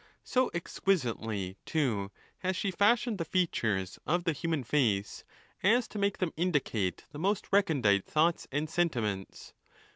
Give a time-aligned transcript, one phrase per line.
[0.23, 2.09] So exquisitely, too,
[2.39, 5.23] has she fashioned the features of the human face,
[5.61, 9.53] as to make them indicate the most recondite thoughts and sentiments.